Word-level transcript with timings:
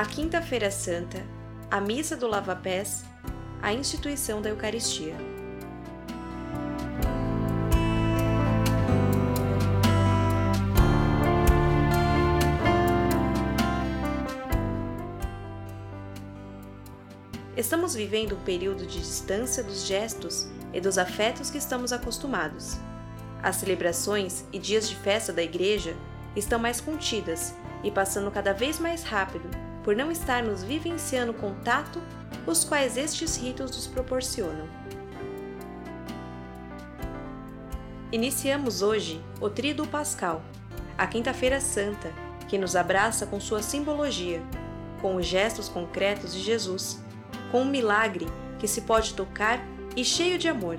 a 0.00 0.04
Quinta-feira 0.06 0.70
Santa, 0.70 1.22
a 1.70 1.78
Missa 1.78 2.16
do 2.16 2.26
Lava-Pés, 2.26 3.04
a 3.60 3.70
instituição 3.74 4.40
da 4.40 4.48
Eucaristia. 4.48 5.14
Estamos 17.54 17.94
vivendo 17.94 18.36
um 18.36 18.40
período 18.42 18.86
de 18.86 19.00
distância 19.00 19.62
dos 19.62 19.86
gestos 19.86 20.48
e 20.72 20.80
dos 20.80 20.96
afetos 20.96 21.50
que 21.50 21.58
estamos 21.58 21.92
acostumados. 21.92 22.78
As 23.42 23.56
celebrações 23.56 24.46
e 24.50 24.58
dias 24.58 24.88
de 24.88 24.96
festa 24.96 25.30
da 25.30 25.42
igreja 25.42 25.94
estão 26.34 26.58
mais 26.58 26.80
contidas 26.80 27.54
e 27.84 27.90
passando 27.90 28.30
cada 28.30 28.54
vez 28.54 28.78
mais 28.78 29.02
rápido 29.02 29.69
por 29.82 29.96
não 29.96 30.10
estarmos 30.10 30.62
vivenciando 30.62 31.32
o 31.32 31.34
contato 31.34 32.00
os 32.46 32.64
quais 32.64 32.96
estes 32.96 33.36
ritos 33.36 33.70
nos 33.70 33.86
proporcionam. 33.86 34.68
Iniciamos 38.12 38.82
hoje 38.82 39.22
o 39.40 39.48
Tríduo 39.48 39.86
Pascal, 39.86 40.42
a 40.98 41.06
Quinta-feira 41.06 41.60
Santa, 41.60 42.12
que 42.48 42.58
nos 42.58 42.74
abraça 42.74 43.24
com 43.24 43.38
sua 43.38 43.62
simbologia, 43.62 44.42
com 45.00 45.14
os 45.16 45.26
gestos 45.26 45.68
concretos 45.68 46.32
de 46.34 46.40
Jesus, 46.40 47.00
com 47.52 47.62
um 47.62 47.70
milagre 47.70 48.26
que 48.58 48.66
se 48.66 48.82
pode 48.82 49.14
tocar 49.14 49.64
e 49.96 50.04
cheio 50.04 50.38
de 50.38 50.48
amor. 50.48 50.78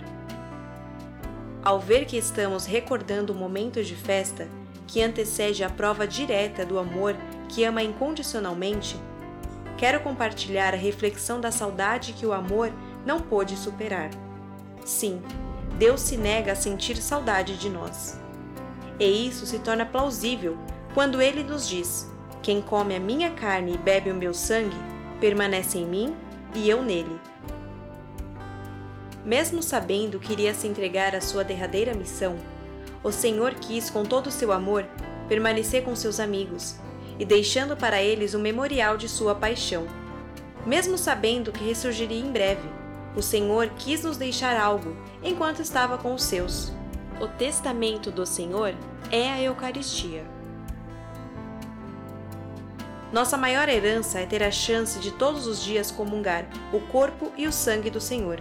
Ao 1.63 1.79
ver 1.79 2.05
que 2.05 2.17
estamos 2.17 2.65
recordando 2.65 3.31
o 3.31 3.35
momento 3.35 3.83
de 3.83 3.95
festa 3.95 4.47
que 4.85 5.01
antecede 5.01 5.63
a 5.63 5.69
prova 5.69 6.05
direta 6.05 6.65
do 6.65 6.77
amor 6.77 7.15
que 7.51 7.65
ama 7.65 7.83
incondicionalmente, 7.83 8.95
quero 9.77 9.99
compartilhar 9.99 10.73
a 10.73 10.77
reflexão 10.77 11.39
da 11.39 11.51
saudade 11.51 12.13
que 12.13 12.25
o 12.25 12.31
amor 12.31 12.71
não 13.05 13.19
pôde 13.19 13.57
superar. 13.57 14.09
Sim, 14.85 15.21
Deus 15.77 15.99
se 15.99 16.15
nega 16.15 16.53
a 16.53 16.55
sentir 16.55 16.95
saudade 16.97 17.57
de 17.57 17.69
nós. 17.69 18.17
E 18.97 19.27
isso 19.27 19.45
se 19.45 19.59
torna 19.59 19.85
plausível 19.85 20.57
quando 20.93 21.21
ele 21.21 21.43
nos 21.43 21.67
diz: 21.67 22.09
Quem 22.41 22.61
come 22.61 22.95
a 22.95 22.99
minha 22.99 23.31
carne 23.31 23.73
e 23.73 23.77
bebe 23.77 24.09
o 24.11 24.15
meu 24.15 24.33
sangue 24.33 24.77
permanece 25.19 25.77
em 25.77 25.85
mim 25.85 26.15
e 26.55 26.69
eu 26.69 26.81
nele. 26.81 27.19
Mesmo 29.25 29.61
sabendo 29.61 30.19
que 30.19 30.31
iria 30.31 30.53
se 30.53 30.67
entregar 30.67 31.13
à 31.15 31.21
sua 31.21 31.43
derradeira 31.43 31.93
missão, 31.93 32.37
o 33.03 33.11
Senhor 33.11 33.53
quis, 33.55 33.89
com 33.89 34.03
todo 34.03 34.27
o 34.27 34.31
seu 34.31 34.51
amor, 34.51 34.85
permanecer 35.27 35.83
com 35.83 35.95
seus 35.95 36.19
amigos 36.19 36.79
e 37.21 37.25
deixando 37.25 37.77
para 37.77 38.01
eles 38.01 38.33
o 38.33 38.39
memorial 38.39 38.97
de 38.97 39.07
sua 39.07 39.35
paixão. 39.35 39.85
Mesmo 40.65 40.97
sabendo 40.97 41.51
que 41.51 41.63
ressurgiria 41.63 42.19
em 42.19 42.31
breve, 42.31 42.67
o 43.15 43.21
Senhor 43.21 43.69
quis 43.77 44.03
nos 44.03 44.17
deixar 44.17 44.59
algo 44.59 44.97
enquanto 45.21 45.61
estava 45.61 45.99
com 45.99 46.15
os 46.15 46.23
seus. 46.23 46.71
O 47.21 47.27
testamento 47.27 48.09
do 48.09 48.25
Senhor 48.25 48.73
é 49.11 49.29
a 49.29 49.39
Eucaristia. 49.39 50.25
Nossa 53.13 53.37
maior 53.37 53.69
herança 53.69 54.19
é 54.19 54.25
ter 54.25 54.41
a 54.41 54.49
chance 54.49 54.97
de 54.97 55.11
todos 55.11 55.45
os 55.45 55.63
dias 55.63 55.91
comungar 55.91 56.47
o 56.73 56.79
corpo 56.79 57.31
e 57.37 57.45
o 57.45 57.51
sangue 57.51 57.91
do 57.91 58.01
Senhor. 58.01 58.39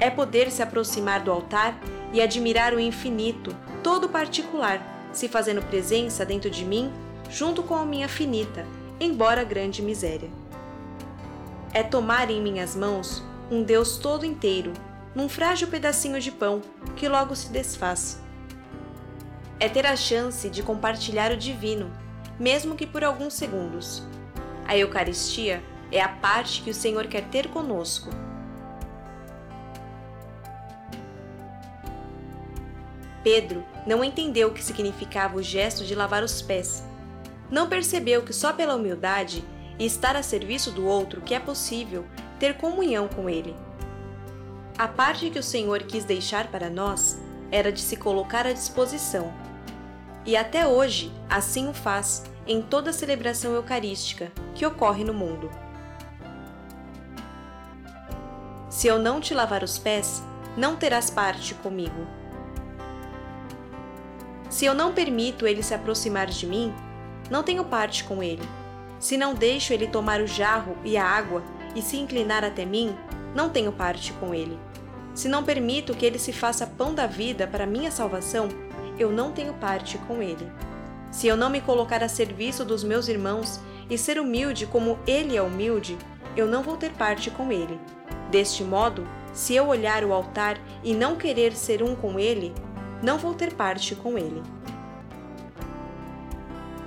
É 0.00 0.08
poder 0.08 0.50
se 0.50 0.62
aproximar 0.62 1.20
do 1.20 1.30
altar 1.30 1.78
e 2.14 2.22
admirar 2.22 2.72
o 2.72 2.80
infinito, 2.80 3.54
todo 3.82 4.08
particular, 4.08 5.10
se 5.12 5.28
fazendo 5.28 5.60
presença 5.60 6.24
dentro 6.24 6.48
de 6.48 6.64
mim 6.64 6.90
junto 7.30 7.62
com 7.62 7.74
a 7.74 7.84
minha 7.84 8.08
finita, 8.08 8.66
embora 9.00 9.44
grande 9.44 9.82
miséria. 9.82 10.30
É 11.72 11.82
tomar 11.82 12.30
em 12.30 12.40
minhas 12.40 12.76
mãos 12.76 13.22
um 13.50 13.62
Deus 13.62 13.98
todo 13.98 14.24
inteiro, 14.24 14.72
num 15.14 15.28
frágil 15.28 15.68
pedacinho 15.68 16.20
de 16.20 16.30
pão 16.30 16.62
que 16.96 17.08
logo 17.08 17.34
se 17.34 17.50
desfaz. 17.50 18.20
É 19.58 19.68
ter 19.68 19.86
a 19.86 19.96
chance 19.96 20.48
de 20.48 20.62
compartilhar 20.62 21.32
o 21.32 21.36
divino, 21.36 21.90
mesmo 22.38 22.74
que 22.74 22.86
por 22.86 23.04
alguns 23.04 23.34
segundos. 23.34 24.02
A 24.66 24.76
Eucaristia 24.76 25.62
é 25.90 26.00
a 26.00 26.08
parte 26.08 26.62
que 26.62 26.70
o 26.70 26.74
Senhor 26.74 27.06
quer 27.06 27.24
ter 27.28 27.48
conosco. 27.48 28.10
Pedro 33.22 33.64
não 33.86 34.04
entendeu 34.04 34.48
o 34.48 34.52
que 34.52 34.62
significava 34.62 35.36
o 35.36 35.42
gesto 35.42 35.84
de 35.84 35.94
lavar 35.94 36.22
os 36.22 36.42
pés 36.42 36.84
não 37.50 37.68
percebeu 37.68 38.22
que 38.22 38.32
só 38.32 38.52
pela 38.52 38.74
humildade 38.74 39.44
e 39.78 39.84
estar 39.84 40.16
a 40.16 40.22
serviço 40.22 40.70
do 40.70 40.86
outro 40.86 41.20
que 41.20 41.34
é 41.34 41.40
possível 41.40 42.04
ter 42.38 42.56
comunhão 42.56 43.08
com 43.08 43.28
Ele. 43.28 43.54
A 44.76 44.88
parte 44.88 45.30
que 45.30 45.38
o 45.38 45.42
Senhor 45.42 45.82
quis 45.84 46.04
deixar 46.04 46.48
para 46.48 46.68
nós 46.68 47.18
era 47.50 47.70
de 47.70 47.80
se 47.80 47.96
colocar 47.96 48.46
à 48.46 48.52
disposição. 48.52 49.32
E 50.26 50.36
até 50.36 50.66
hoje 50.66 51.12
assim 51.28 51.68
o 51.68 51.74
faz 51.74 52.24
em 52.46 52.60
toda 52.60 52.92
celebração 52.92 53.54
eucarística 53.54 54.32
que 54.54 54.66
ocorre 54.66 55.04
no 55.04 55.14
mundo. 55.14 55.50
Se 58.68 58.88
eu 58.88 58.98
não 58.98 59.20
te 59.20 59.32
lavar 59.32 59.62
os 59.62 59.78
pés, 59.78 60.22
não 60.56 60.76
terás 60.76 61.08
parte 61.08 61.54
comigo. 61.54 62.06
Se 64.50 64.64
eu 64.64 64.74
não 64.74 64.92
permito 64.92 65.46
ele 65.46 65.62
se 65.62 65.74
aproximar 65.74 66.26
de 66.26 66.46
mim, 66.46 66.74
não 67.30 67.42
tenho 67.42 67.64
parte 67.64 68.04
com 68.04 68.22
ele. 68.22 68.42
Se 68.98 69.16
não 69.16 69.34
deixo 69.34 69.72
ele 69.72 69.86
tomar 69.86 70.20
o 70.20 70.26
jarro 70.26 70.76
e 70.84 70.96
a 70.96 71.04
água 71.04 71.42
e 71.74 71.82
se 71.82 71.96
inclinar 71.96 72.44
até 72.44 72.64
mim, 72.64 72.96
não 73.34 73.50
tenho 73.50 73.72
parte 73.72 74.12
com 74.14 74.34
ele. 74.34 74.58
Se 75.14 75.28
não 75.28 75.44
permito 75.44 75.94
que 75.94 76.04
ele 76.04 76.18
se 76.18 76.32
faça 76.32 76.66
pão 76.66 76.94
da 76.94 77.06
vida 77.06 77.46
para 77.46 77.66
minha 77.66 77.90
salvação, 77.90 78.48
eu 78.98 79.10
não 79.10 79.32
tenho 79.32 79.54
parte 79.54 79.98
com 79.98 80.22
ele. 80.22 80.50
Se 81.10 81.26
eu 81.26 81.36
não 81.36 81.50
me 81.50 81.60
colocar 81.60 82.02
a 82.02 82.08
serviço 82.08 82.64
dos 82.64 82.82
meus 82.82 83.08
irmãos 83.08 83.60
e 83.88 83.96
ser 83.96 84.18
humilde 84.18 84.66
como 84.66 84.98
ele 85.06 85.36
é 85.36 85.42
humilde, 85.42 85.96
eu 86.36 86.46
não 86.46 86.62
vou 86.62 86.76
ter 86.76 86.90
parte 86.92 87.30
com 87.30 87.52
ele. 87.52 87.78
Deste 88.30 88.64
modo, 88.64 89.06
se 89.32 89.54
eu 89.54 89.68
olhar 89.68 90.04
o 90.04 90.12
altar 90.12 90.58
e 90.82 90.92
não 90.92 91.16
querer 91.16 91.52
ser 91.52 91.82
um 91.82 91.94
com 91.94 92.18
ele, 92.18 92.52
não 93.02 93.18
vou 93.18 93.34
ter 93.34 93.54
parte 93.54 93.94
com 93.94 94.18
ele. 94.18 94.42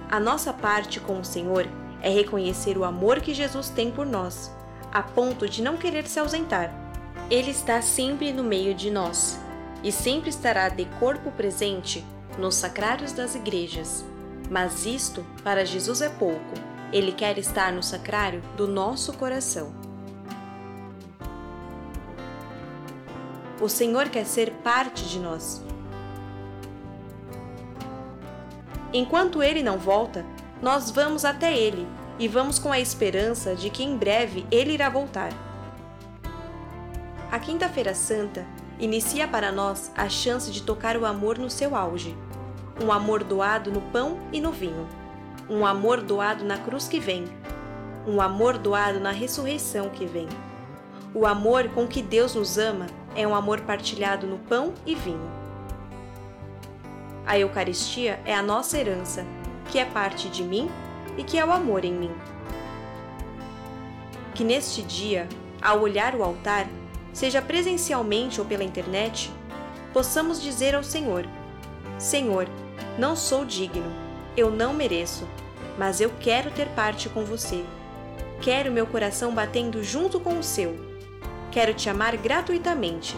A 0.09 0.21
nossa 0.21 0.53
parte 0.53 1.01
com 1.01 1.19
o 1.19 1.25
Senhor 1.25 1.67
é 2.01 2.09
reconhecer 2.09 2.77
o 2.77 2.85
amor 2.85 3.19
que 3.19 3.33
Jesus 3.33 3.69
tem 3.69 3.91
por 3.91 4.05
nós, 4.05 4.49
a 4.89 5.03
ponto 5.03 5.49
de 5.49 5.61
não 5.61 5.75
querer 5.75 6.07
se 6.07 6.17
ausentar. 6.17 6.73
Ele 7.29 7.51
está 7.51 7.81
sempre 7.81 8.31
no 8.31 8.41
meio 8.41 8.73
de 8.73 8.89
nós 8.89 9.37
e 9.83 9.91
sempre 9.91 10.29
estará 10.29 10.69
de 10.69 10.85
corpo 10.97 11.29
presente 11.31 12.05
nos 12.37 12.55
sacrários 12.55 13.11
das 13.11 13.35
igrejas. 13.35 14.05
Mas 14.49 14.85
isto 14.85 15.25
para 15.43 15.65
Jesus 15.65 16.01
é 16.01 16.07
pouco. 16.07 16.53
Ele 16.93 17.11
quer 17.11 17.37
estar 17.37 17.73
no 17.73 17.83
sacrário 17.83 18.41
do 18.55 18.65
nosso 18.65 19.11
coração. 19.11 19.75
O 23.59 23.67
Senhor 23.67 24.07
quer 24.07 24.25
ser 24.25 24.51
parte 24.63 25.03
de 25.03 25.19
nós 25.19 25.66
Enquanto 28.93 29.43
ele 29.43 29.61
não 29.61 29.77
volta, 29.77 30.25
nós 30.61 30.89
vamos 30.89 31.25
até 31.25 31.55
ele 31.55 31.87
e 32.17 32.27
vamos 32.27 32.57
com 32.57 32.71
a 32.71 32.79
esperança 32.79 33.55
de 33.55 33.69
que 33.69 33.83
em 33.83 33.97
breve 33.97 34.45
ele 34.49 34.73
irá 34.73 34.89
voltar. 34.89 35.31
A 37.29 37.39
Quinta-feira 37.39 37.93
Santa 37.93 38.45
inicia 38.79 39.27
para 39.27 39.51
nós 39.51 39.91
a 39.95 40.07
chance 40.07 40.51
de 40.51 40.63
tocar 40.63 40.95
o 40.97 41.05
amor 41.05 41.37
no 41.37 41.49
seu 41.49 41.75
auge. 41.75 42.15
Um 42.81 42.91
amor 42.91 43.23
doado 43.23 43.71
no 43.71 43.81
pão 43.81 44.19
e 44.31 44.39
no 44.39 44.51
vinho. 44.51 44.87
Um 45.49 45.65
amor 45.65 46.01
doado 46.01 46.45
na 46.45 46.57
cruz 46.57 46.87
que 46.87 46.99
vem. 46.99 47.25
Um 48.07 48.21
amor 48.21 48.57
doado 48.57 48.99
na 48.99 49.11
ressurreição 49.11 49.89
que 49.89 50.05
vem. 50.05 50.27
O 51.13 51.25
amor 51.25 51.69
com 51.69 51.87
que 51.87 52.01
Deus 52.01 52.35
nos 52.35 52.57
ama 52.57 52.87
é 53.15 53.27
um 53.27 53.35
amor 53.35 53.61
partilhado 53.61 54.25
no 54.25 54.37
pão 54.37 54.73
e 54.85 54.95
vinho. 54.95 55.46
A 57.27 57.37
Eucaristia 57.37 58.21
é 58.23 58.33
a 58.33 58.41
nossa 58.41 58.77
herança, 58.77 59.25
que 59.69 59.77
é 59.77 59.83
parte 59.83 60.29
de 60.29 60.41
mim 60.41 60.71
e 61.17 61.25
que 61.25 61.37
é 61.37 61.43
o 61.43 61.51
amor 61.51 61.83
em 61.83 61.91
mim. 61.91 62.11
Que 64.33 64.45
neste 64.45 64.81
dia, 64.81 65.27
ao 65.61 65.81
olhar 65.81 66.15
o 66.15 66.23
altar, 66.23 66.65
seja 67.11 67.41
presencialmente 67.41 68.39
ou 68.39 68.47
pela 68.47 68.63
internet, 68.63 69.29
possamos 69.91 70.41
dizer 70.41 70.73
ao 70.73 70.83
Senhor: 70.83 71.27
Senhor, 71.99 72.47
não 72.97 73.13
sou 73.13 73.43
digno, 73.43 73.91
eu 74.37 74.49
não 74.49 74.73
mereço, 74.73 75.27
mas 75.77 75.99
eu 75.99 76.13
quero 76.21 76.49
ter 76.51 76.69
parte 76.69 77.09
com 77.09 77.25
você. 77.25 77.65
Quero 78.41 78.71
meu 78.71 78.87
coração 78.87 79.35
batendo 79.35 79.83
junto 79.83 80.17
com 80.17 80.39
o 80.39 80.43
seu. 80.43 80.77
Quero 81.51 81.73
te 81.73 81.89
amar 81.89 82.15
gratuitamente. 82.15 83.17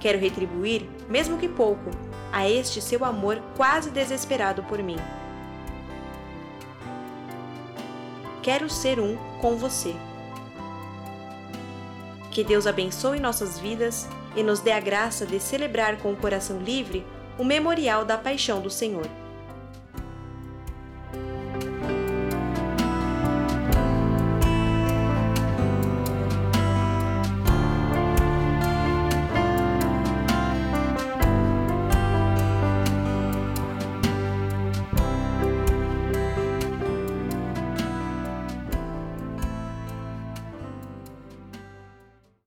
Quero 0.00 0.18
retribuir, 0.18 0.88
mesmo 1.08 1.38
que 1.38 1.48
pouco, 1.48 1.90
a 2.32 2.48
este 2.48 2.80
seu 2.80 3.04
amor 3.04 3.40
quase 3.56 3.90
desesperado 3.90 4.62
por 4.64 4.82
mim. 4.82 4.96
quero 8.42 8.68
ser 8.68 8.98
um 8.98 9.16
com 9.40 9.56
você. 9.56 9.94
Que 12.30 12.44
Deus 12.44 12.66
abençoe 12.66 13.20
nossas 13.20 13.58
vidas 13.58 14.08
e 14.36 14.42
nos 14.42 14.60
dê 14.60 14.72
a 14.72 14.80
graça 14.80 15.26
de 15.26 15.38
celebrar 15.40 15.98
com 15.98 16.12
o 16.12 16.16
coração 16.16 16.58
livre 16.58 17.04
o 17.38 17.44
memorial 17.44 18.04
da 18.04 18.16
paixão 18.16 18.60
do 18.60 18.70
Senhor. 18.70 19.06